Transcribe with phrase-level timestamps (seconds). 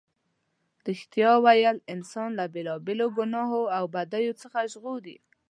[0.87, 5.17] رښتیا ویل انسان له بېلا بېلو گناهونو او بدیو څخه ژغوري.